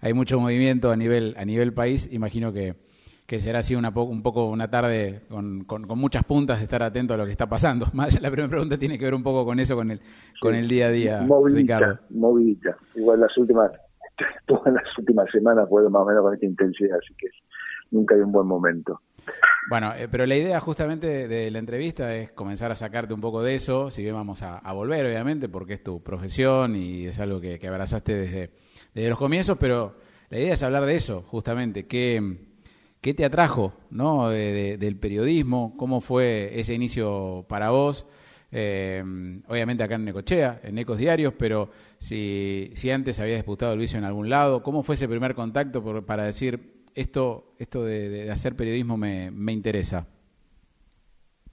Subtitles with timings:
[0.00, 2.74] hay mucho movimiento a nivel, a nivel país, imagino que,
[3.26, 7.14] que será así una un poco una tarde con, con, muchas puntas de estar atento
[7.14, 7.86] a lo que está pasando.
[8.20, 10.00] la primera pregunta tiene que ver un poco con eso, con el,
[10.40, 11.98] con el día a día, Ricardo.
[12.10, 12.76] Movilita.
[12.94, 13.70] Igual las últimas,
[14.46, 17.28] todas las últimas semanas fueron más o menos con esta intensidad, así que
[17.90, 19.00] nunca hay un buen momento.
[19.68, 23.42] Bueno, eh, pero la idea justamente de la entrevista es comenzar a sacarte un poco
[23.42, 27.40] de eso, si bien vamos a, volver, obviamente, porque es tu profesión y es algo
[27.40, 28.50] que, abrazaste desde,
[28.98, 29.94] desde, los comienzos, pero
[30.30, 32.36] la idea es hablar de eso, justamente, qué,
[33.00, 34.30] qué te atrajo ¿no?
[34.30, 38.06] del periodismo, cómo fue ese inicio para vos,
[38.50, 39.02] eh,
[39.46, 43.98] obviamente acá en Necochea, en Ecos Diarios, pero si, si antes habías disputado el vicio
[43.98, 48.96] en algún lado, ¿cómo fue ese primer contacto para decir, esto, esto de, hacer periodismo
[48.96, 50.06] me, me, interesa?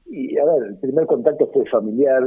[0.06, 2.24] Y a ver, el primer contacto fue familiar,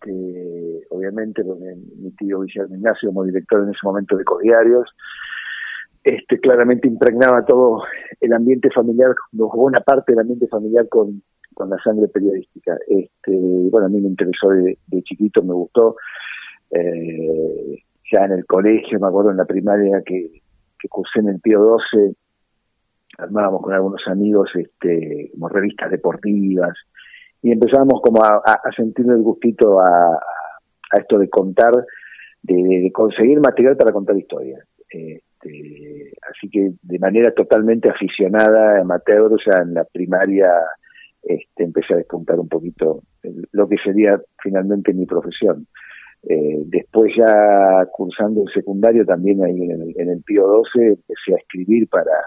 [0.00, 4.88] este, obviamente con mi tío Guillermo Ignacio como director en ese momento de Codiarios,
[6.04, 7.82] este, claramente impregnaba todo
[8.20, 11.22] el ambiente familiar, buena parte del ambiente familiar con,
[11.54, 12.76] con la sangre periodística.
[12.86, 13.36] Este,
[13.70, 15.96] bueno, a mí me interesó de, chiquito, me gustó.
[16.70, 20.40] Eh, ya en el colegio, me acuerdo en la primaria que
[20.78, 22.14] que cursé en el Pío 12,
[23.18, 26.76] armábamos con algunos amigos este, como revistas deportivas
[27.42, 30.18] y empezábamos como a, sentir el gustito a,
[30.98, 31.72] esto de contar,
[32.42, 34.66] de, conseguir material para contar historias.
[34.90, 40.50] Este, así que de manera totalmente aficionada, amateur, sea, en la primaria
[41.22, 43.02] este, empecé a despuntar un poquito
[43.52, 45.66] lo que sería finalmente mi profesión.
[46.22, 51.34] Eh, después ya cursando el secundario también ahí en el, en el Pío 12 empecé
[51.34, 52.20] a escribir para,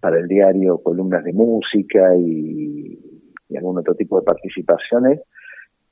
[0.00, 3.17] para el diario columnas de música y,
[3.56, 5.20] algún otro tipo de participaciones,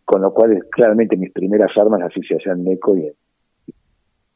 [0.04, 3.14] con lo cual claramente mis primeras armas las hice allá en MECO y en,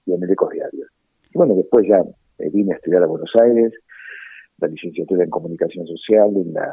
[0.07, 0.87] y en el Ecos Diario.
[1.33, 2.03] Y bueno, después ya
[2.53, 3.73] vine a estudiar a Buenos Aires,
[4.59, 6.69] la licenciatura en Comunicación Social en la,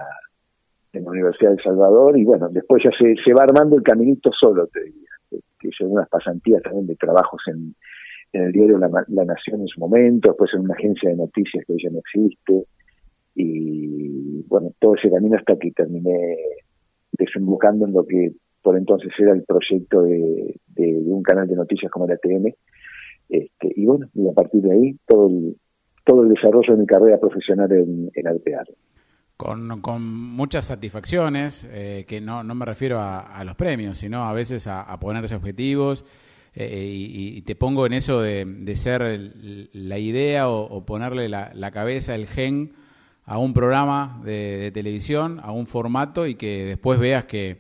[0.94, 4.32] en la Universidad de El Salvador, y bueno, después ya se, va armando el caminito
[4.32, 7.76] solo, te diría que hice unas pasantías también de trabajos en,
[8.34, 8.90] el diario la,
[9.26, 12.66] Nación en su momento, después en una agencia de noticias que hoy ya no existe,
[13.36, 16.38] y bueno, todo ese camino hasta que terminé
[17.12, 22.08] desembocando en lo que por entonces era el proyecto de, un canal de noticias como
[22.08, 22.54] la TN,
[23.30, 25.56] este, y bueno, y a partir de ahí todo el,
[26.06, 28.68] todo el desarrollo de mi carrera profesional en, en Alpear
[29.38, 34.34] con, con muchas satisfacciones, eh, que no, no me refiero a, los premios, sino a
[34.34, 36.04] veces a, ponerse objetivos.
[36.56, 39.32] Eh, y, te pongo en eso de, de ser
[39.74, 42.72] la idea o, ponerle la, la, cabeza, el gen
[43.28, 47.58] a un programa de, televisión, a un formato y que después veas que,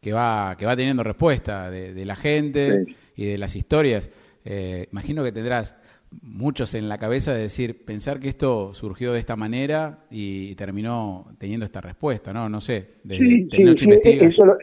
[0.00, 2.84] que, va, que va teniendo respuesta de, la gente
[3.14, 4.10] y de las historias.
[4.44, 5.76] Eh, imagino que tendrás
[6.22, 11.26] muchos en la cabeza de decir, pensar que esto surgió de esta manera y terminó
[11.38, 12.48] teniendo esta respuesta, ¿no?
[12.48, 14.56] No sé, de, sí, sí, Eso,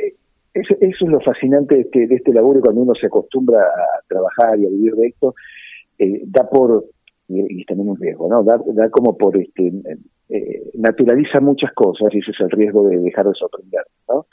[0.54, 4.60] eso, es lo fascinante de este, de este laburo cuando uno se acostumbra a trabajar
[4.60, 5.36] y a vivir de esto,
[5.98, 6.86] eh, da por,
[7.30, 8.44] y, también un riesgo, ¿no?
[8.44, 9.72] Da, da como por, este,
[10.30, 14.26] eh, naturaliza muchas cosas y ese es el riesgo de dejar de sorprender, ¿no?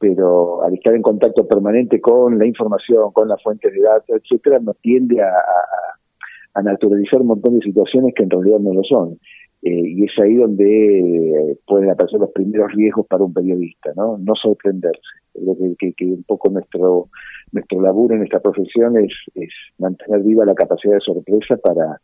[0.00, 4.58] pero al estar en contacto permanente con la información, con las fuentes de datos, etcétera,
[4.58, 9.18] nos tiende a, naturalizar un montón de situaciones que en realidad no lo son.
[9.62, 14.18] Eh, y es ahí donde eh, pueden aparecer los primeros riesgos para un periodista, ¿no?
[14.18, 15.00] No sorprenderse.
[15.34, 17.08] Creo que, que, un poco nuestro
[17.52, 22.00] nuestro laburo en esta profesión es, es mantener viva la capacidad de sorpresa para,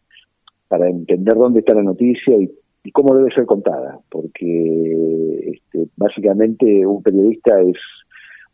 [0.69, 2.51] para entender dónde está la noticia y,
[2.87, 7.77] y cómo debe ser contada, porque este, básicamente un periodista es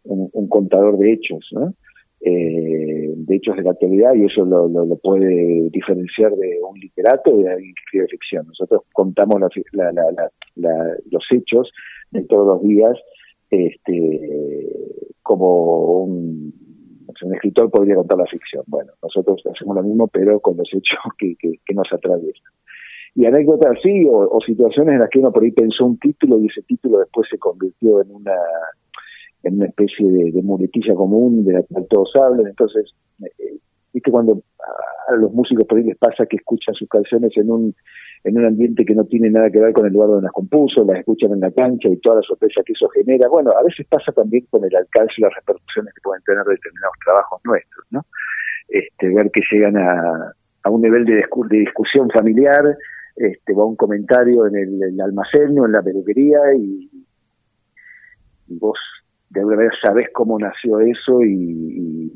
[0.05, 1.51] un, contador de hechos,
[2.23, 7.39] eh, de hechos de la actualidad y eso lo, lo, puede diferenciar de un literato
[7.39, 8.47] y de alguien que escribe ficción.
[8.47, 9.39] Nosotros contamos
[9.73, 11.71] la, la, los hechos
[12.11, 12.99] de todos los días
[13.51, 14.73] este,
[15.23, 16.55] como un,
[17.35, 18.65] escritor podría contar la ficción.
[18.67, 22.52] Bueno, nosotros hacemos lo mismo pero con los hechos que, que, nos atraviesan.
[23.15, 26.47] Y anécdotas sí, o, situaciones en las que uno por ahí pensó un título y
[26.47, 28.35] ese título después se convirtió en una
[29.43, 32.47] en una especie de, muletilla común de la cual todos hablan.
[32.47, 33.59] Entonces, eh,
[33.93, 34.41] viste cuando
[35.09, 37.75] a, los músicos por ahí les pasa que escuchan sus canciones en un
[38.25, 40.85] en un ambiente que no tiene nada que ver con el lugar donde las compuso,
[40.85, 43.29] las escuchan en la cancha y toda la sorpresa que eso genera.
[43.29, 46.95] Bueno, a veces pasa también con el alcance y las repercusiones que pueden tener determinados
[47.05, 48.07] trabajos nuestros, ¿no?
[48.69, 50.33] Este, ver que llegan a,
[50.63, 52.63] a un nivel de, de discusión familiar,
[53.17, 56.89] este, va un comentario en el, el almacén o en la peluquería y,
[58.49, 58.79] vos
[59.31, 62.13] de alguna manera sabes cómo nació eso y,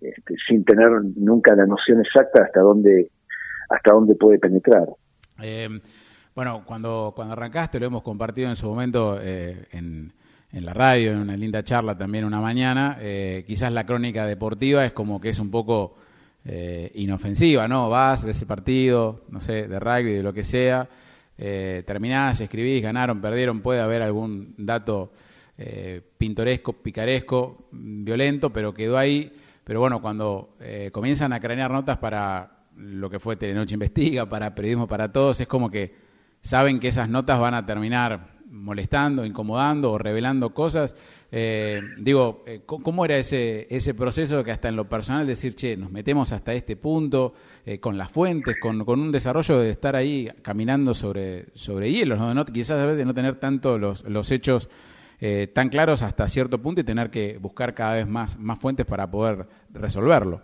[0.00, 3.10] este, sin tener nunca la noción exacta hasta dónde
[3.68, 4.88] hasta dónde puede penetrar.
[5.42, 5.68] Eh,
[6.34, 10.12] bueno, cuando, cuando arrancaste, lo hemos compartido en su momento eh, en,
[10.52, 14.84] en, la radio, en una linda charla también una mañana, eh, quizás la crónica deportiva
[14.86, 15.96] es como que es un poco
[16.44, 17.88] eh, inofensiva, ¿no?
[17.88, 20.88] Vas, ves el partido, no sé, de rugby, de lo que sea,
[21.36, 25.12] eh, terminás, escribís, ganaron, perdieron, puede haber algún dato
[25.56, 29.32] eh, pintoresco, picaresco, violento, pero quedó ahí.
[29.64, 34.54] Pero bueno, cuando eh, comienzan a cranear notas para lo que fue Telenoche Investiga, para
[34.54, 35.94] Periodismo para Todos, es como que
[36.42, 40.94] saben que esas notas van a terminar molestando, incomodando o revelando cosas.
[41.30, 45.76] Eh, digo, eh, ¿cómo era ese, ese proceso que hasta en lo personal decir, che,
[45.76, 47.34] nos metemos hasta este punto,
[47.66, 52.18] eh, con las fuentes, con, con, un desarrollo de estar ahí caminando sobre, sobre hielos,
[52.18, 52.44] ¿no?
[52.46, 54.70] quizás a veces no tener tanto los, los hechos
[55.20, 58.86] eh, tan claros hasta cierto punto y tener que buscar cada vez más, más fuentes
[58.86, 60.42] para poder resolverlo.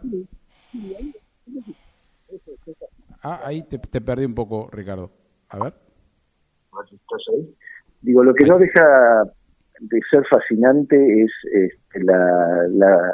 [3.23, 5.11] Ah, ahí te, te perdí un poco, Ricardo.
[5.49, 5.75] A ver.
[8.03, 8.83] Digo, lo que no deja
[9.94, 13.12] de ser fascinante es este, la, la,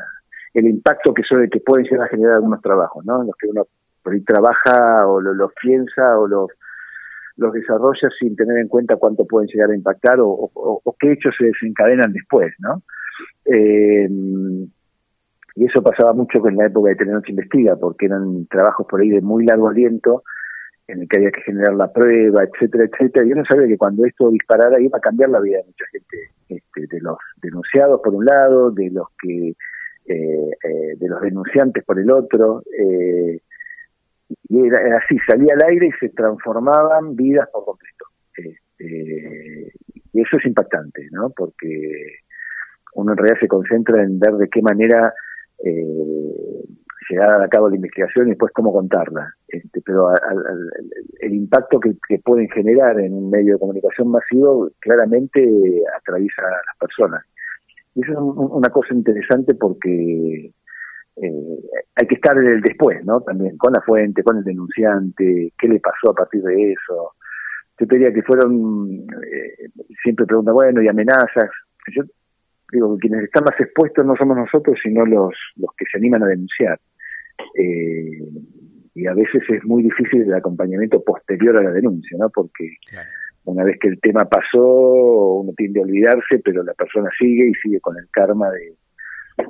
[0.55, 3.23] el impacto que, suele, que pueden llegar a generar algunos trabajos, ¿no?
[3.23, 3.67] Los que uno
[4.27, 6.49] trabaja o los lo piensa o los,
[7.37, 10.50] desarrolla sin tener en cuenta cuánto pueden llegar a impactar o,
[10.99, 12.83] qué hechos se desencadenan después, ¿no?
[13.44, 14.09] Eh,
[15.56, 19.11] y eso pasaba mucho en la época de Telenoche Investiga, porque eran trabajos por ahí
[19.11, 20.23] de muy largo aliento,
[20.87, 23.26] en el que había que generar la prueba, etcétera, etcétera.
[23.26, 26.17] Yo no sabía que cuando esto disparara iba a cambiar la vida de mucha gente,
[26.50, 29.55] este, de los denunciados por un lado, de los que
[30.06, 32.62] eh, eh, de los denunciantes por el otro.
[32.76, 33.41] Eh,
[34.49, 38.06] y era, así, salía al aire y se transformaban vidas por completo.
[38.35, 39.73] Este,
[40.12, 41.31] y eso es impactante, ¿no?
[41.31, 42.19] Porque
[42.94, 45.12] uno en realidad se concentra en ver de qué manera
[45.64, 46.64] eh,
[47.08, 49.35] llegar a cabo la investigación y después cómo contarla.
[49.91, 50.35] Pero a, a,
[51.19, 55.41] el impacto que, pueden generar en un medio de comunicación masivo claramente
[55.99, 57.25] atraviesa a las personas.
[57.97, 60.53] Y eso es un, una cosa interesante porque
[61.17, 61.59] eh,
[61.97, 63.21] hay que estar en el después, ¿no?
[63.23, 67.15] También con la fuente, con el denunciante, qué le pasó a partir de eso.
[67.81, 69.71] Yo te diría que fueron, eh,
[70.05, 71.51] siempre preguntan, bueno, y amenazas.
[71.93, 72.05] Yo
[72.71, 76.23] digo que quienes están más expuestos no somos nosotros, sino los, los que se animan
[76.23, 76.79] a denunciar
[77.57, 78.21] eh,
[78.95, 82.29] y a veces es muy difícil el acompañamiento posterior a la denuncia, ¿no?
[82.31, 83.09] Porque claro.
[83.45, 87.55] una vez que el tema pasó, uno tiende a olvidarse, pero la persona sigue y
[87.55, 88.75] sigue con el karma de,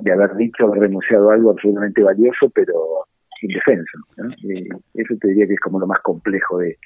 [0.00, 3.06] de haber dicho, haber renunciado a algo absolutamente valioso, pero
[3.42, 3.98] indefenso.
[4.16, 4.28] ¿no?
[4.42, 6.78] Y eso te diría que es como lo más complejo de,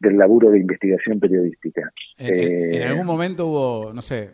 [0.00, 1.90] del laburo de investigación periodística.
[2.18, 4.30] En, eh, en algún momento hubo, no sé,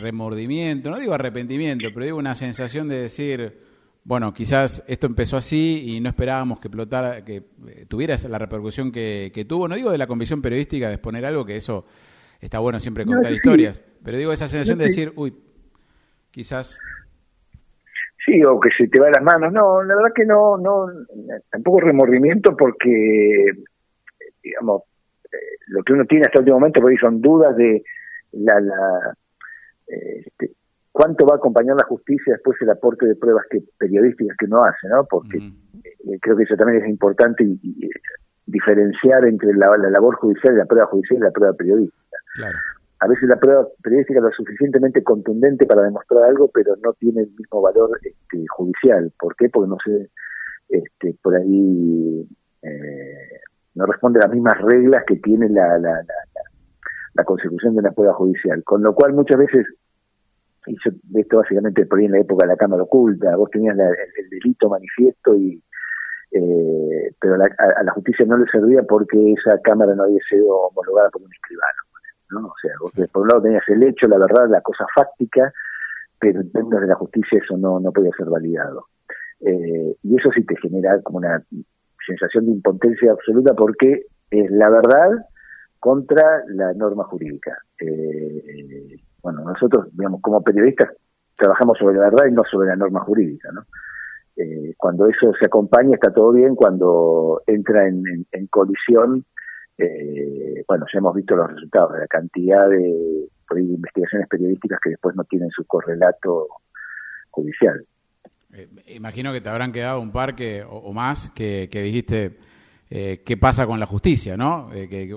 [0.00, 3.71] remordimiento, no digo arrepentimiento, pero digo una sensación de decir
[4.04, 7.36] bueno, quizás esto empezó así y no esperábamos que explotara, que
[7.68, 9.68] eh, tuviera la repercusión que, que, tuvo.
[9.68, 11.86] No digo de la convicción periodística de exponer algo, que eso
[12.40, 15.32] está bueno siempre contar no, historias, pero digo esa sensación de decir, uy,
[16.32, 16.78] quizás.
[18.24, 19.52] Sí, o que se te va de las manos.
[19.52, 20.86] No, la verdad que no, no,
[21.50, 23.52] tampoco remordimiento porque,
[24.42, 24.82] digamos,
[25.32, 25.36] eh,
[25.68, 27.82] lo que uno tiene hasta el último momento, por ahí son dudas de
[28.32, 29.16] la, la
[29.86, 30.52] este,
[30.92, 34.64] cuánto va a acompañar la justicia después el aporte de pruebas que periodísticas que uno
[34.64, 35.04] hace, ¿no?
[35.04, 36.14] Porque uh -huh.
[36.14, 37.90] eh, creo que eso también es importante y, y,
[38.46, 42.18] diferenciar entre la, la, labor judicial y la prueba judicial y la prueba periodística.
[42.34, 42.58] Claro.
[43.00, 47.22] A veces la prueba periodística es lo suficientemente contundente para demostrar algo, pero no tiene
[47.22, 49.12] el mismo valor este, judicial.
[49.18, 49.48] ¿Por qué?
[49.48, 50.10] Porque no se,
[50.68, 52.28] este, por ahí
[52.62, 53.40] eh,
[53.74, 56.42] no responde a las mismas reglas que tiene la, la, la,
[57.14, 58.62] la consecución de una prueba judicial.
[58.64, 59.66] Con lo cual muchas veces
[60.66, 63.76] y yo, esto básicamente por ahí en la época de la Cámara Oculta, vos tenías
[63.76, 65.62] la, el, el, delito manifiesto y
[66.32, 70.20] eh, pero la, a, a, la justicia no le servía porque esa Cámara no había
[70.28, 71.82] sido homologada por un escribano,
[72.30, 72.46] ¿no?
[72.48, 75.52] O sea, vos por un lado tenías el hecho, la verdad, la cosa fáctica,
[76.18, 78.86] pero en términos de la justicia eso no, no podía ser validado.
[79.40, 81.42] Eh, y eso sí te genera como una
[82.06, 85.10] sensación de impotencia absoluta porque es la verdad
[85.80, 87.58] contra la norma jurídica.
[87.80, 90.90] Eh, bueno, nosotros, digamos, como periodistas,
[91.36, 93.62] trabajamos sobre la verdad y no sobre la norma jurídica, ¿no?
[94.36, 99.24] Eh, cuando eso se acompaña está todo bien, cuando entra en, en, colisión,
[99.76, 104.90] eh, bueno, ya hemos visto los resultados de la cantidad de, de investigaciones periodísticas que
[104.90, 106.48] después no tienen su correlato
[107.30, 107.84] judicial.
[108.54, 112.38] Eh, imagino que te habrán quedado un par que, o, o más que, que dijiste,
[112.94, 114.70] eh, qué pasa con la justicia, ¿no?
[114.74, 115.16] Eh, que, que...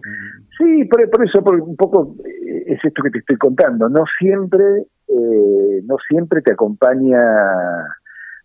[0.57, 3.89] Sí, por, por, eso por un poco eh, es esto que te estoy contando.
[3.89, 7.19] No siempre, eh, no siempre te acompaña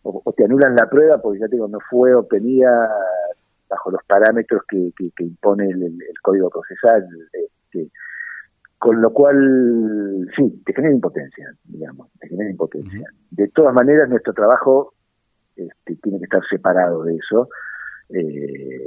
[0.02, 2.88] o, o, te anulan la prueba porque ya te digo, no fue obtenida
[3.68, 7.06] bajo los parámetros que, que, impone el, código procesal.
[7.32, 7.88] Este,
[8.78, 13.08] con lo cual, sí, te genera impotencia, digamos, te genera impotencia.
[13.30, 14.94] De todas maneras, nuestro trabajo
[15.54, 17.48] este, tiene que estar separado de eso.
[18.12, 18.79] Eh,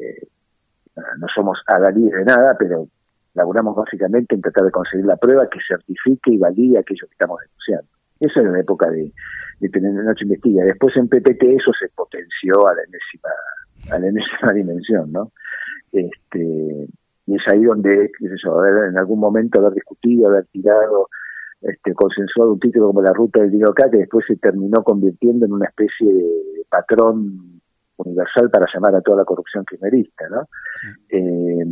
[0.95, 2.87] no somos adalíes de nada, pero
[3.33, 7.39] laburamos básicamente en tratar de conseguir la prueba que certifique y valide aquello que estamos
[7.41, 7.87] denunciando.
[8.19, 9.11] Eso era la época de,
[9.59, 10.65] de tener Noche Investiga.
[10.65, 13.29] Después en PPT eso se potenció a la enésima,
[13.91, 15.31] a la enésima dimensión, ¿no?
[15.91, 16.87] Este,
[17.25, 18.11] y es ahí donde,
[18.43, 21.09] yo, en algún momento haber discutido, haber tirado,
[21.61, 25.53] este, consensuado un título como La Ruta del Dinoca, que después se terminó convirtiendo en
[25.53, 27.61] una especie de patrón
[27.97, 30.47] universal para llamar a toda la corrupción crimerista, ¿no?
[31.09, 31.65] Eh,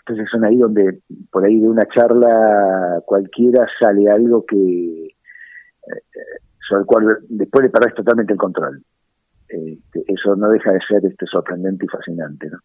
[0.00, 6.02] entonces son ahí donde, por ahí de una charla cualquiera sale algo que, eh,
[6.68, 8.82] sobre el cual después le perdés totalmente el control.
[9.48, 12.58] Este, eso no deja de ser este sorprendente y fascinante, ¿no?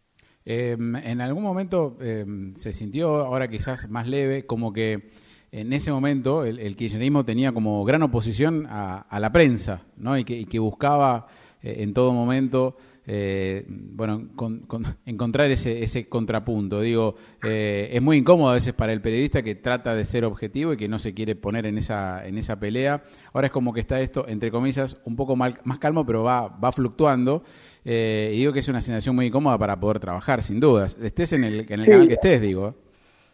[0.48, 5.10] Em, en algún momento em, se sintió, ahora quizás más leve, como que
[5.52, 10.18] en ese momento el, kirchnerismo tenía como gran oposición a, la prensa, ¿no?
[10.18, 11.28] Y que, que buscaba
[11.66, 14.30] eh, en todo momento eh, bueno,
[15.06, 16.82] encontrar ese, ese contrapunto.
[16.82, 20.74] Digo, eh, es muy incómodo a veces para el periodista que trata de ser objetivo
[20.74, 23.04] y que no se quiere poner en esa, en esa pelea.
[23.34, 26.72] Ahora es como que está esto, entre comillas, un poco más calmo, pero va, va
[26.72, 27.44] fluctuando.
[27.84, 30.98] Eh, y digo que es una sensación muy incómoda para poder trabajar, sin dudas.
[31.02, 32.74] Estés en el, en el canal que estés, digo.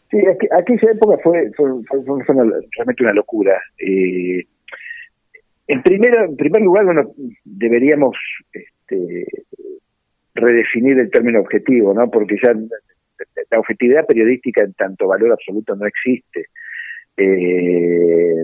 [0.09, 3.57] Sí, aquí, aquella época fue, fue, realmente una locura.
[5.71, 7.13] En, primero, en primer lugar, bueno,
[7.45, 8.17] deberíamos
[8.51, 9.25] este,
[10.35, 12.09] redefinir el término objetivo, ¿no?
[12.11, 16.47] Porque ya la objetividad periodística en tanto valor absoluto no existe.
[17.15, 18.43] Eh,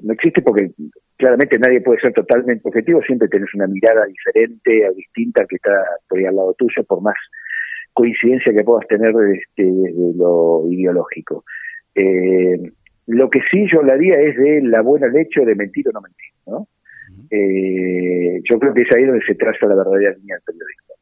[0.00, 0.70] no existe porque
[1.16, 5.72] claramente nadie puede ser totalmente objetivo, siempre tenés una mirada diferente o distinta que está
[6.08, 7.16] por ahí al lado tuyo, por más
[7.94, 11.44] coincidencia que puedas tener este, desde lo ideológico.
[11.94, 12.70] Eh,
[13.06, 16.32] lo que sí yo hablaría es de la buena leche de mentir o no mentir,
[16.46, 16.68] ¿no?
[17.30, 20.94] Eh, yo creo que es ahí donde se traza la verdadera línea del periodismo.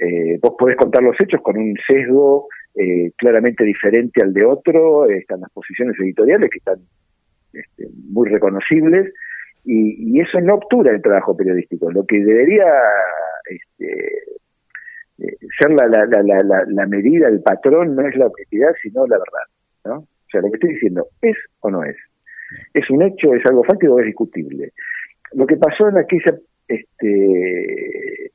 [0.00, 5.06] Eh, vos podés contar los hechos con un sesgo eh, claramente diferente al de otro,
[5.06, 6.78] están las posiciones editoriales que están
[7.52, 9.12] este, muy reconocibles,
[9.64, 11.90] y, eso no obtura el trabajo periodístico.
[11.90, 12.66] Lo que debería
[13.50, 14.12] este,
[15.58, 19.42] ser la, la, la, la, medida, el patrón, no es la objetividad, sino la verdad.
[19.84, 20.08] ¿no?
[20.28, 21.96] O sea, lo que estoy diciendo, ¿es o no es?
[22.74, 24.72] ¿Es un hecho, es algo fáctico o es discutible?
[25.32, 28.32] lo que pasó en aquella, este,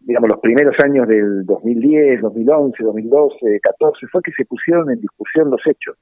[0.00, 5.50] digamos, los primeros años del 2010, 2011, 2012, 14, fue que se pusieron en discusión
[5.50, 5.96] los hechos.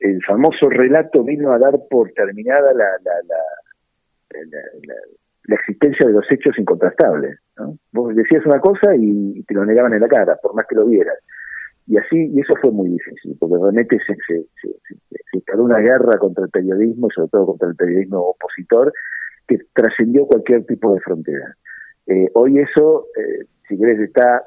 [0.00, 3.36] El famoso relato vino a dar por terminada la, la, la,
[5.46, 7.38] la, existencia de los hechos incontrastables.
[7.56, 7.76] ¿no?
[7.92, 10.86] Vos decías una cosa y, te lo negaban en la cara, por más que lo
[10.86, 11.16] vieras.
[11.86, 16.18] Y así, y eso fue muy difícil, porque realmente se, se, se, se, una guerra
[16.18, 18.92] contra el periodismo, y sobre todo contra el periodismo opositor,
[19.48, 21.56] que trascendió cualquier tipo de frontera.
[22.06, 24.44] Eh, hoy eso, eh, si querés, está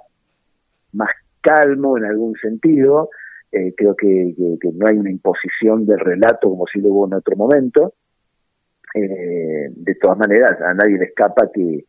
[0.94, 1.10] más
[1.42, 3.10] calmo en algún sentido,
[3.51, 4.34] eh, creo que,
[4.74, 7.94] no hay una imposición de relato como si lo hubo en otro momento.
[8.94, 11.86] de todas maneras, a nadie le escapa que,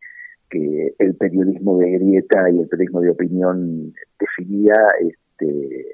[0.49, 4.75] que el periodismo de grieta y el periodismo de opinión definida
[5.37, 5.85] este,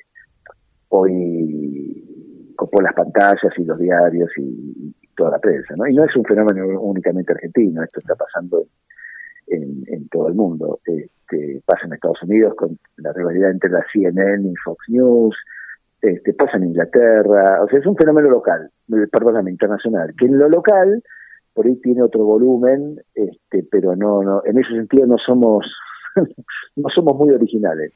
[0.89, 5.85] hoy copó las pantallas y los diarios y, toda la prensa, ¿no?
[5.87, 8.65] Y no es un fenómeno únicamente argentino, esto está pasando
[9.45, 10.79] en, todo el mundo.
[10.87, 15.35] Este, pasa en Estados Unidos con la rivalidad entre la CNN y Fox News,
[16.01, 18.71] este, pasa en Inglaterra, o sea, es un fenómeno local,
[19.11, 21.03] perdóname, internacional, que en lo local
[21.53, 25.63] por ahí tiene otro volumen, este, pero no, no, en ese sentido no somos,
[26.75, 27.93] no somos muy originales.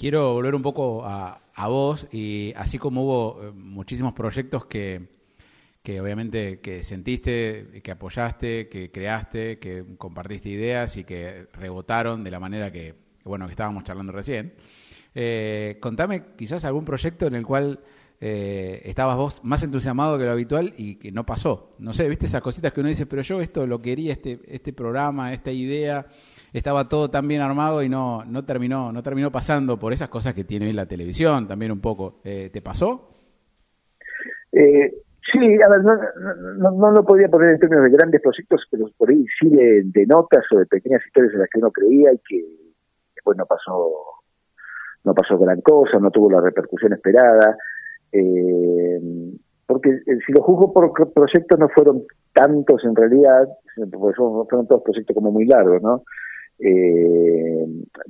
[0.00, 5.10] Quiero volver un poco a, a vos y así como hubo eh, muchísimos proyectos que,
[5.82, 12.30] que obviamente que sentiste, que apoyaste, que creaste, que compartiste ideas y que rebotaron de
[12.30, 14.54] la manera que, bueno, que estábamos charlando recién.
[15.14, 17.80] Eh, contame quizás algún proyecto en el cual
[18.22, 21.74] eh, estabas vos más entusiasmado que lo habitual y que no pasó.
[21.78, 24.72] No sé, viste esas cositas que uno dice, pero yo esto lo quería, este, este
[24.72, 26.06] programa, esta idea,
[26.52, 30.34] estaba todo tan bien armado y no, no terminó, no terminó pasando por esas cosas
[30.34, 32.20] que tiene hoy la televisión también un poco.
[32.24, 33.10] Eh, ¿Te pasó?
[34.52, 34.92] Eh,
[35.32, 35.94] Sí, a ver, no,
[36.56, 40.06] no, no, lo podía poner en términos de grandes proyectos, pero por ahí sí de,
[40.06, 42.44] notas o de pequeñas historias en las que uno creía y que
[43.14, 43.92] después no pasó,
[45.04, 47.56] no pasó gran cosa, no tuvo la repercusión esperada.
[48.12, 49.00] Eh,
[49.66, 52.02] porque eh, si lo juzgo por proyectos no fueron
[52.32, 56.02] tantos en realidad, porque fueron todos proyectos como muy largos, ¿no?
[56.60, 57.66] Eh,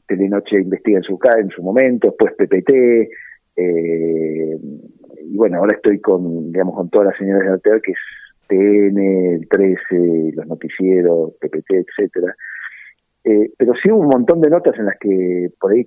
[0.06, 2.72] Telenoche investiga en su, en su momento, después PPT,
[3.56, 4.58] eh,
[5.22, 7.98] y bueno, ahora estoy con, digamos, con todas las señales de alter, que es
[8.48, 8.98] TN,
[9.34, 12.34] el 13, los noticieros, PPT, etcétera.
[13.24, 15.86] Eh, pero sí hubo un montón de notas en las que por ahí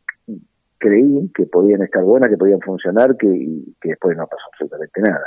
[0.77, 3.27] creí que podían estar buenas, que podían funcionar, que,
[3.82, 5.25] que después no pasó absolutamente nada.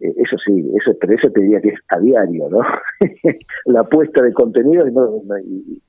[0.00, 2.60] Eh, eso sí, eso, pero eso te diría que es a diario, ¿no?
[3.66, 5.82] la apuesta de contenido y,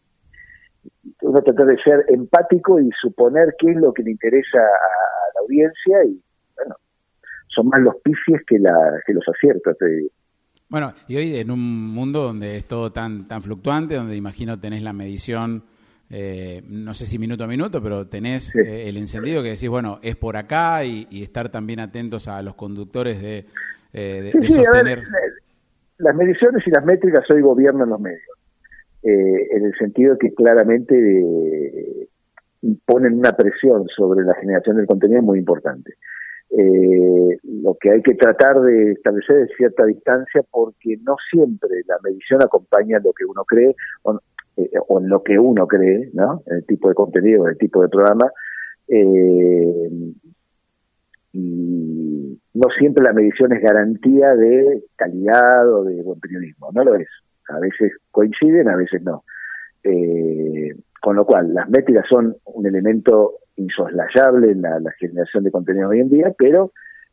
[1.21, 5.41] uno tratar de ser empático y suponer qué es lo que le interesa a la
[5.41, 6.21] audiencia y
[6.55, 6.75] bueno,
[7.47, 9.75] son más los pifies que, la, que los aciertos,
[10.69, 14.83] Bueno, y hoy en un mundo donde es todo tan, tan fluctuante, donde imagino tenés
[14.83, 15.63] la medición,
[16.09, 19.99] eh, no sé si minuto a minuto, pero tenés eh, el encendido que decís, bueno,
[20.01, 23.45] es por acá y, estar también atentos a los conductores de,
[23.93, 25.03] eh, de, sostener.
[25.97, 28.38] las mediciones y las métricas hoy gobiernan los medios.
[29.01, 32.09] Eh, en el sentido que claramente eh,
[32.63, 35.93] imponen una presión sobre la generación del contenido muy importante.
[36.49, 41.95] Eh, lo que hay que tratar de establecer es cierta distancia porque no siempre la
[42.03, 44.19] medición acompaña lo que uno cree o,
[44.99, 46.41] en lo que uno cree, ¿no?
[46.47, 48.29] El tipo de contenido, el tipo de programa.
[51.31, 56.95] y no siempre la medición es garantía de calidad o de buen periodismo, no lo
[56.95, 57.07] es
[57.49, 59.23] a veces coinciden, a veces no.
[59.83, 65.89] Eh, con lo cual, las métricas son un elemento insoslayable en la, generación de contenido
[65.89, 66.71] hoy en día, pero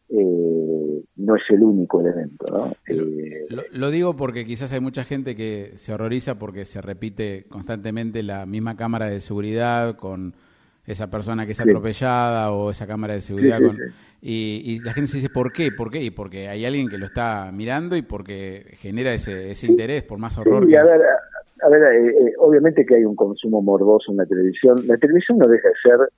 [0.08, 2.46] eh, no es el único elemento.
[2.52, 2.72] ¿no?
[2.86, 8.22] Eh, lo, digo porque quizás hay mucha gente que se horroriza porque se repite constantemente
[8.22, 10.34] la misma cámara de seguridad con
[10.86, 13.60] esa persona que es atropellada o esa cámara de seguridad.
[14.22, 15.72] y, la gente se dice, ¿por qué?
[15.72, 16.02] ¿Por qué?
[16.02, 20.18] Y porque hay alguien que lo está mirando y porque genera ese, ese interés, por
[20.18, 20.66] más horror.
[20.66, 20.78] que...
[20.78, 21.00] a ver,
[21.62, 24.86] a ver eh, eh, obviamente que hay un consumo morboso en la televisión.
[24.86, 26.08] La televisión no deja de ser...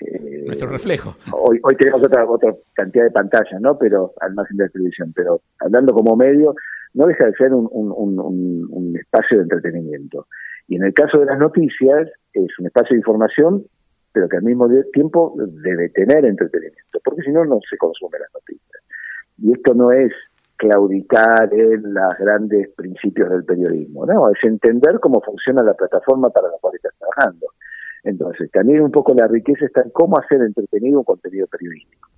[0.00, 1.16] Eh, Nuestro reflejo.
[1.32, 3.78] Hoy, hoy tenemos otra, otra cantidad de pantallas, ¿no?
[3.78, 5.12] Pero al margen de la televisión.
[5.14, 6.54] Pero hablando como medio,
[6.92, 10.26] no deja de ser un, un, un, un espacio de entretenimiento.
[10.68, 13.64] Y en el caso de las noticias, es un espacio de información
[14.14, 18.32] pero que al mismo tiempo debe tener entretenimiento, porque si no, no se consume las
[18.32, 18.82] noticias.
[19.38, 20.12] Y esto no es
[20.56, 26.46] claudicar en los grandes principios del periodismo, no, es entender cómo funciona la plataforma para
[26.46, 27.48] la cual estás trabajando.
[28.04, 32.08] Entonces, también un poco la riqueza está en cómo hacer entretenido un contenido periodístico.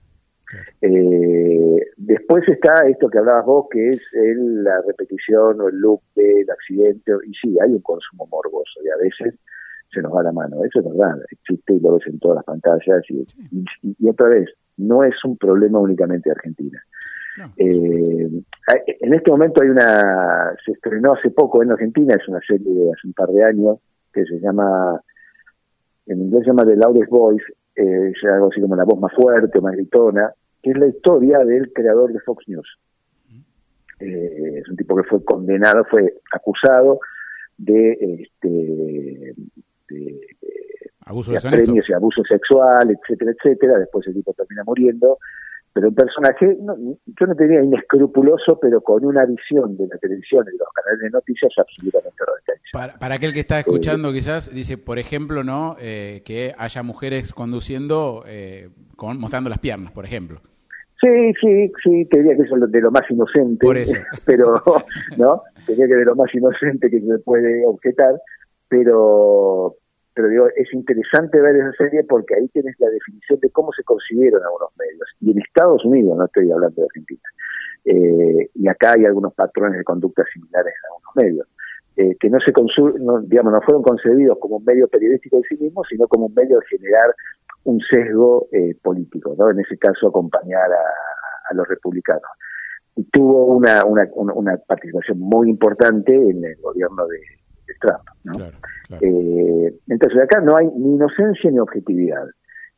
[0.82, 6.50] Eh, después está esto que hablabas vos, que es la repetición o el loop del
[6.50, 9.40] accidente, y sí, hay un consumo morboso, y a veces
[9.92, 10.64] se nos va la mano.
[10.64, 13.02] Eso es verdad, existe y lo ves en todas las pantallas.
[13.08, 13.24] Y,
[13.98, 16.82] y, otra vez, no es un problema únicamente de Argentina.
[17.58, 18.30] Eh,
[19.00, 22.90] en este momento hay una, se estrenó hace poco en Argentina, es una serie de
[22.90, 23.78] hace un par de años,
[24.12, 25.00] que se llama,
[26.06, 27.44] en inglés se llama The Loudest Voice,
[27.76, 31.38] eh, es algo así como la voz más fuerte, más gritona, que es la historia
[31.40, 32.78] del creador de Fox News.
[34.00, 37.00] Eh, es un tipo que fue condenado, fue acusado
[37.58, 39.34] de este,
[39.88, 40.20] de,
[41.04, 43.78] abuso de, premios y abuso sexual, etcétera, etcétera.
[43.78, 45.18] Después el tipo termina muriendo.
[45.72, 50.52] Pero un personaje, yo no tenía inescrupuloso, pero con una visión de la televisión y
[50.52, 52.56] de los canales de noticias absolutamente radical.
[52.72, 57.34] Para, para aquel que está escuchando, quizás, dice, por ejemplo, no eh, que haya mujeres
[57.34, 60.40] conduciendo, eh, con, mostrando las piernas, por ejemplo.
[60.98, 63.66] Sí, sí, sí, te diría que eso es de lo más inocente.
[63.66, 63.98] Por eso.
[64.24, 64.62] Pero,
[65.18, 65.42] ¿no?
[65.66, 68.14] Te diría que de lo más inocente que se puede objetar
[68.68, 69.76] pero
[70.16, 73.84] pero digo, es interesante ver esa serie porque ahí tienes la definición de cómo se
[73.84, 75.06] concibieron algunos medios.
[75.20, 77.20] Y en Estados Unidos, no estoy hablando de Argentina.
[77.84, 81.46] Eh, y acá hay algunos patrones de conducta similares en algunos medios,
[81.98, 82.50] eh, que no se
[82.98, 86.34] no, digamos, no fueron concebidos como un medio periodístico en sí mismo, sino como un
[86.34, 87.14] medio de generar
[87.64, 89.50] un sesgo eh, político, ¿no?
[89.50, 92.30] En ese caso, acompañar a, a los republicanos.
[92.96, 97.20] Y tuvo una, una, una participación muy importante en el gobierno de,
[97.80, 98.52] Trump.
[99.00, 102.26] Eh, entonces acá no hay ni inocencia ni objetividad.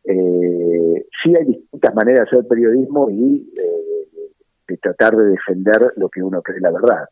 [0.05, 4.25] Eh, sí hay distintas maneras de hacer periodismo y eh,
[4.69, 7.05] de tratar de defender lo que uno cree la verdad.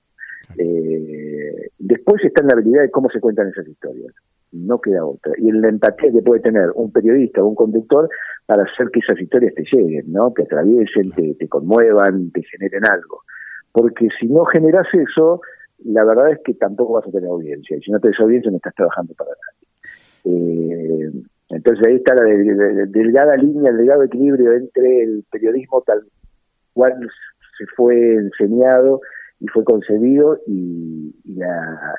[0.57, 4.14] Eh, después está en la habilidad de cómo se cuentan esas historias.
[4.53, 5.33] No queda otra.
[5.37, 8.09] Y en la empatía que puede tener un periodista o un conductor
[8.46, 10.33] para hacer que esas historias te lleguen, ¿no?
[10.33, 13.22] te atraviesen, te, te conmuevan, te generen algo.
[13.72, 15.40] Porque si no generas eso,
[15.87, 17.77] la verdad es que tampoco vas a tener audiencia.
[17.77, 19.66] Y si no tenés audiencia, no estás trabajando para nadie.
[20.25, 21.12] Eh,
[21.51, 26.03] entonces ahí está la delgada línea, el delgado equilibrio entre el periodismo tal
[26.72, 26.94] cual
[27.57, 29.01] se fue enseñado
[29.38, 31.14] y fue concebido y,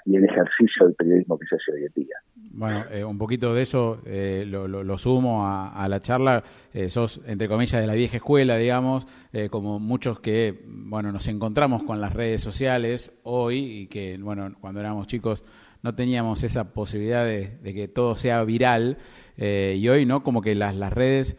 [0.06, 2.16] el ejercicio del periodismo que se hace hoy en día.
[2.52, 6.44] Bueno, eh, un poquito de eso eh, lo, sumo a, la charla.
[6.74, 9.06] Eh, sos, entre comillas, de la vieja escuela, digamos,
[9.52, 14.80] como muchos que, bueno, nos encontramos con las redes sociales hoy y que, bueno, cuando
[14.80, 15.44] éramos chicos
[15.84, 18.98] no teníamos esa posibilidad de, que todo sea viral
[19.38, 20.24] y hoy, ¿no?
[20.24, 21.38] Como que las, las redes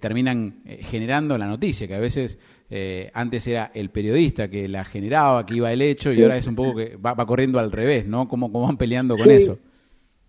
[0.00, 2.38] terminan generando la noticia, que a veces
[2.70, 6.46] eh, antes era el periodista que la generaba, que iba el hecho, y ahora es
[6.46, 8.28] un poco que va, corriendo al revés, ¿no?
[8.28, 9.58] ¿Cómo, cómo van peleando con eso?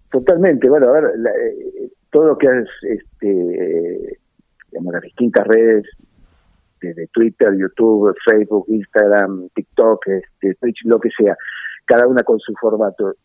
[0.10, 0.70] Totalmente.
[0.70, 4.18] Bueno, a ver, eh, todo lo que es, este,
[4.72, 5.86] digamos, las distintas redes,
[6.82, 11.36] desde Twitter, YouTube, Facebook, Instagram, TikTok, este, Twitch, lo que sea,
[11.86, 13.16] cada una con su formato.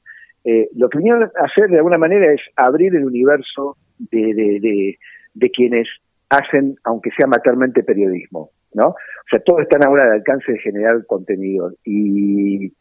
[0.44, 4.60] Eh, lo que vinieron a hacer de alguna manera es abrir el universo de, de,
[4.60, 4.98] de,
[5.34, 5.88] de quienes
[6.28, 8.50] hacen, aunque sea matermente, periodismo.
[8.74, 8.88] ¿No?
[8.88, 11.72] O sea, todos están ahora al alcance de generar contenido.
[11.84, 12.72] Y,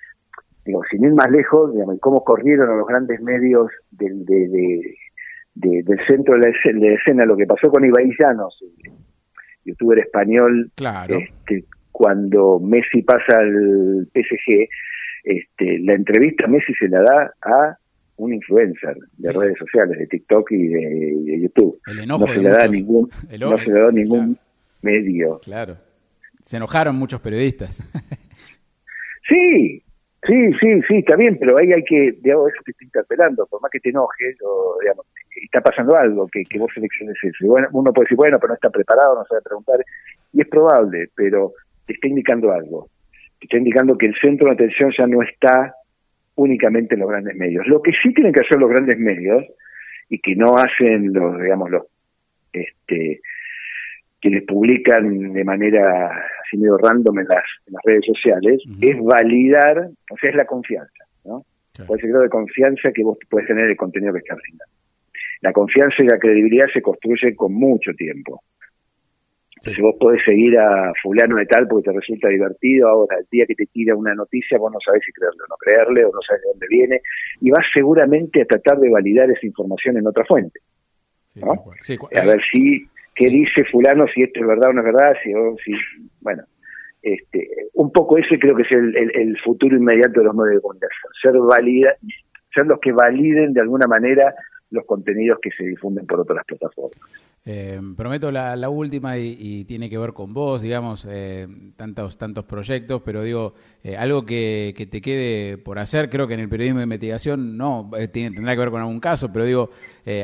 [0.65, 4.51] digo, sin ir más lejos, digamos, cómo corrieron a los grandes medios del, de,
[5.55, 8.59] del centro de la, escena, lo que pasó con Ibai Llanos,
[9.63, 11.17] youtuber español, claro.
[11.17, 14.67] este, cuando Messi pasa al PSG,
[15.23, 17.77] este, la entrevista Messi se la da a
[18.17, 21.79] un influencer de redes sociales, de TikTok y de, YouTube.
[22.07, 24.37] no se le da ningún, no se le da ningún
[24.83, 25.39] medio.
[25.39, 25.77] Claro.
[26.45, 27.77] Se enojaron muchos periodistas.
[29.29, 29.83] sí,
[30.25, 33.61] sí, sí, sí, está bien, pero ahí hay que, digamos, eso te estoy interpelando, por
[33.61, 35.05] más que te enojes, o, digamos,
[35.41, 37.47] está pasando algo, que, que vos selecciones eso.
[37.47, 39.79] bueno, uno puede decir, bueno, pero no está preparado, no sabe preguntar,
[40.33, 41.53] y es probable, pero
[41.85, 42.89] te está indicando algo.
[43.39, 45.75] Te está indicando que el centro de atención ya no está
[46.35, 47.67] únicamente en los grandes medios.
[47.67, 49.43] Lo que sí tienen que hacer los grandes medios,
[50.09, 51.83] y que no hacen los, digamos, los,
[52.51, 53.19] este,
[54.23, 56.07] quienes publican de manera
[56.45, 57.43] así medio random en las,
[57.83, 61.43] redes sociales, es validar, o sea, es la confianza, ¿no?
[61.73, 61.95] Claro.
[61.95, 64.71] ese grado de confianza que vos puedes tener el contenido que está brindando.
[65.41, 68.41] La confianza y la credibilidad se construye con mucho tiempo.
[69.57, 73.45] Entonces vos podés seguir a fulano de tal porque te resulta divertido, ahora el día
[73.45, 76.21] que te tira una noticia vos no sabés si creerle o no creerle, o no
[76.25, 77.01] sabes de dónde viene,
[77.41, 80.59] y vas seguramente a tratar de validar esa información en otra fuente.
[81.35, 81.51] ¿no?
[81.51, 85.31] a ver si qué dice fulano, si esto es verdad o no es verdad, si,
[85.63, 85.73] si
[86.21, 86.43] bueno,
[87.03, 91.11] este, un poco ese creo que es el, futuro inmediato de los medios de comunicación,
[91.21, 91.95] ser valida,
[92.53, 94.33] ser los que validen de alguna manera
[94.71, 96.97] los contenidos que se difunden por otras plataformas.
[97.45, 101.45] Eh, prometo la, última y, tiene que ver con vos, digamos, eh,
[101.75, 106.39] tantos tantos proyectos, pero digo, eh, algo que, te quede por hacer, creo que en
[106.39, 109.71] el periodismo de investigación no, tiene, tendrá que ver con algún caso, pero digo,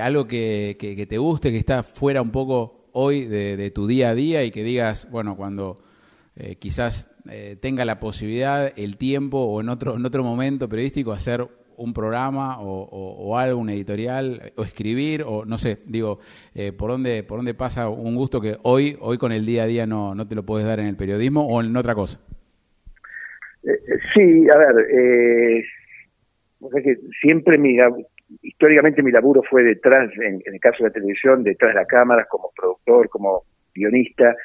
[0.02, 4.16] algo que, que, te guste, que está fuera un poco hoy de, tu día a
[4.16, 5.80] día y que digas, bueno, cuando
[6.36, 11.12] eh, quizás eh, tenga la posibilidad, el tiempo o en otro, en otro momento periodístico
[11.12, 11.48] hacer
[11.78, 16.20] un programa o, algo, un editorial, o escribir, o no sé, digo,
[16.54, 19.68] eh, por dónde por dónde pasa un gusto que hoy hoy con el día a
[19.68, 22.20] día no, no te lo puedes dar en el periodismo o en otra cosa.
[24.14, 25.64] sí, a ver,
[26.84, 27.78] que siempre mi,
[28.42, 32.28] históricamente mi laburo fue detrás, en, el caso de la televisión, detrás de las cámaras,
[32.28, 34.36] como productor, como guionista.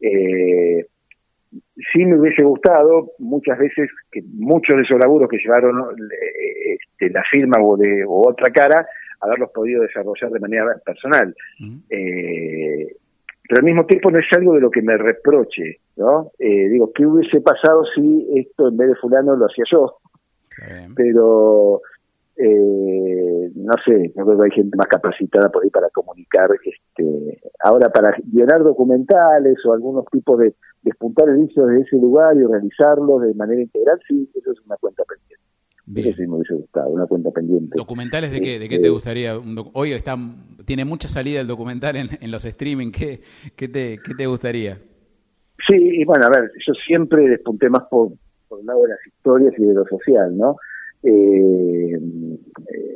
[0.00, 0.86] Eh,
[1.92, 7.10] sí me hubiese gustado muchas veces que muchos de esos laburos que llevaron eh, este,
[7.10, 8.86] la firma o de otra cara,
[9.20, 11.34] haberlos podido desarrollar de manera personal.
[11.90, 12.86] eh,
[13.46, 16.30] pero al mismo tiempo no es algo de lo que me reproche, ¿no?
[16.38, 19.98] Eh, digo, ¿qué hubiese pasado si esto en vez de fulano lo hacía yo?
[20.96, 21.82] Pero
[22.36, 27.40] eh, no sé, no creo que hay gente más capacitada por ahí para comunicar, este,
[27.62, 32.44] ahora para llenar documentales o algunos tipos de despuntar el inicio de ese lugar y
[32.44, 35.34] realizarlos de manera integral, sí, eso es una cuenta pendiente.
[36.08, 37.76] Eso sí me hubiese gustado, una cuenta pendiente.
[37.76, 38.58] ¿Documentales de qué?
[38.58, 39.34] ¿De qué te este, gustaría?
[39.74, 40.16] Hoy está,
[40.64, 43.20] tiene mucha salida el documental en, en los streaming, ¿qué,
[43.54, 44.78] qué, te, ¿qué te gustaría?
[45.68, 48.12] Sí, y bueno, a ver, yo siempre despunté más por,
[48.48, 50.56] por el lado de las historias y de lo social, ¿no?
[51.06, 52.00] Eh,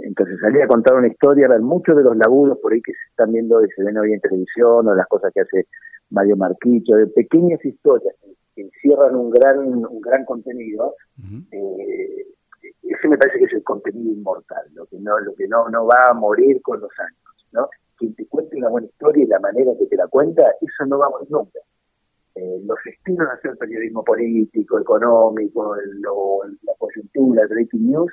[0.02, 2.92] entonces salí a contar una historia, a ver muchos de los laburos por ahí que
[2.92, 5.66] se están viendo y se ven hoy en televisión o las cosas que hace
[6.10, 8.14] Mario Marquicho, de pequeñas historias
[8.54, 10.94] que encierran un gran un gran contenido,
[11.52, 12.26] eh,
[12.82, 15.86] ese me parece que es el contenido inmortal, lo que no lo que no no
[15.86, 17.68] va a morir con los años, ¿no?
[17.98, 20.98] Quien te cuente una buena historia y la manera que te la cuenta, eso no
[20.98, 21.60] va a morir nunca.
[22.38, 28.12] Eh, los estilos de hacer periodismo político, económico, la coyuntura, el breaking news,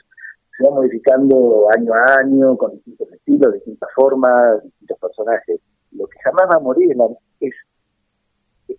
[0.58, 5.62] se va modificando año a año, con distintos estilos, distintas formas, distintos personajes.
[5.92, 6.96] Lo que jamás va a morir
[7.40, 7.54] es,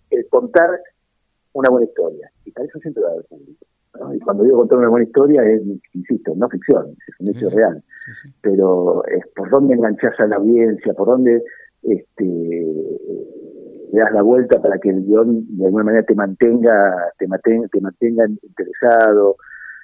[0.09, 0.81] el contar
[1.53, 2.29] una buena historia.
[2.43, 3.65] Y para eso siempre va a haber público.
[3.99, 4.13] ¿no?
[4.13, 5.61] Y cuando digo contar una buena historia es,
[5.93, 7.81] insisto, no ficción, es un hecho real.
[8.41, 11.41] Pero es por dónde enganchas a la audiencia, por dónde
[11.83, 12.65] este,
[13.91, 17.67] le das la vuelta para que el guion de alguna manera te mantenga, te mantenga,
[17.69, 19.37] te mantenga interesado,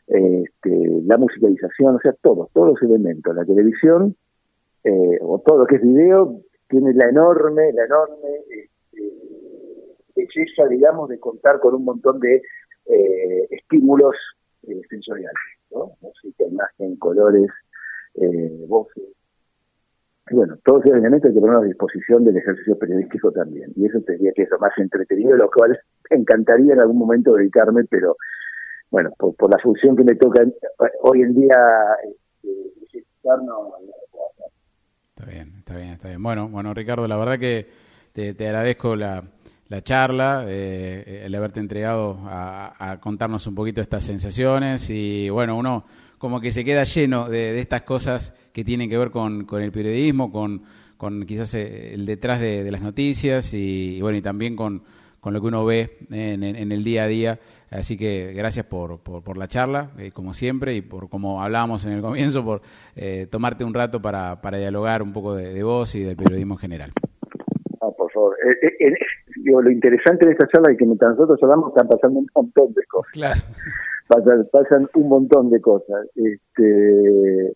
[0.08, 3.36] este, la musicalización, o sea, todos, todos los elementos.
[3.36, 4.16] La televisión,
[4.84, 9.14] eh, o todo lo que es video, tiene la enorme, la enorme este,
[10.16, 12.42] belleza, digamos, de contar con un montón de
[12.86, 14.16] eh, estímulos
[14.68, 15.38] eh, sensoriales,
[15.72, 15.92] ¿no?
[16.02, 17.50] Música, imagen, colores,
[18.16, 19.04] eh, voces.
[20.32, 23.72] Bueno, todos esos elementos hay que ponerlos a disposición del ejercicio periodístico también.
[23.76, 25.78] Y eso tendría que ser más entretenido, lo cual
[26.10, 28.16] encantaría en algún momento dedicarme, pero
[28.90, 30.44] bueno, por, la función que me toca
[31.02, 31.56] hoy en día
[32.04, 33.74] este, no,
[35.16, 36.22] Está bien, está bien, está bien.
[36.22, 37.68] Bueno, bueno, Ricardo, la verdad que
[38.14, 39.24] te, agradezco la,
[39.82, 45.86] charla, eh, el haberte entregado a, contarnos un poquito estas sensaciones y bueno, uno
[46.24, 49.74] como que se queda lleno de, estas cosas que tienen que ver con, con el
[49.74, 50.62] periodismo, con,
[50.96, 54.84] con quizás eh, el detrás de, las noticias y, bueno, y también con,
[55.20, 57.40] con lo que uno ve en, el día a día.
[57.70, 61.92] Así que gracias por, por, la charla, eh, como siempre, y por como hablábamos en
[61.92, 62.62] el comienzo, por
[62.96, 66.60] eh, tomarte un rato para, para dialogar un poco de, vos y del periodismo en
[66.60, 66.92] general.
[67.82, 68.38] Ah, por favor.
[68.46, 68.94] Eh,
[69.44, 72.86] lo interesante de esta charla es que mientras nosotros hablamos están pasando un montón de
[72.86, 73.12] cosas.
[73.12, 73.42] Claro.
[74.08, 76.08] Pasan, un montón de cosas.
[76.16, 77.54] Este,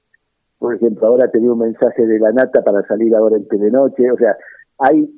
[0.57, 4.11] por ejemplo, ahora tenía un mensaje de la Nata para salir ahora en Telenoche.
[4.11, 4.35] O sea,
[4.79, 5.09] hay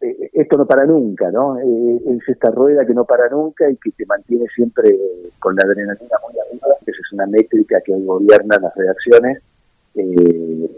[0.00, 1.58] eh, esto no para nunca, ¿no?
[1.58, 4.98] Eh, es esta rueda que no para nunca y que te mantiene siempre
[5.38, 6.76] con la adrenalina muy arriba.
[6.86, 9.42] Esa es una métrica que hoy gobierna las redacciones.
[9.94, 10.70] Eh,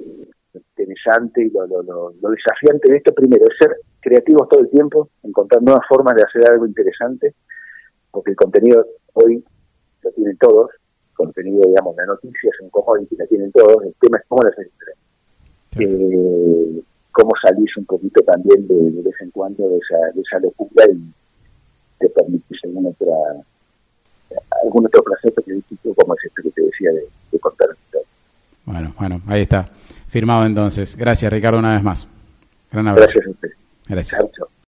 [0.77, 5.63] interesante y lo, lo, desafiante de esto primero es ser creativos todo el tiempo, encontrar
[5.63, 7.35] nuevas formas de hacer algo interesante,
[8.11, 9.43] porque el contenido hoy
[10.07, 10.71] lo tienen todos,
[11.15, 14.53] contenido, digamos, la noticia es un commodity, la tienen todos, el tema es cómo las
[14.53, 14.71] hacer.
[15.79, 20.85] Eh, cómo salís un poquito también de, vez en cuando de esa, de esa locura
[20.91, 21.13] y
[21.99, 23.15] te permitís algún, otra,
[24.63, 28.09] algún otro placer periodístico como es esto que te decía de, contar la historia.
[28.65, 29.69] Bueno, bueno, ahí está.
[30.09, 30.97] Firmado entonces.
[30.97, 32.07] Gracias, Ricardo, una vez más.
[32.71, 33.13] Gran abrazo.
[33.15, 33.49] Gracias a usted.
[33.89, 34.47] Gracias.